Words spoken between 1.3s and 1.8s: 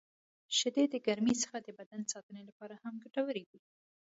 څخه د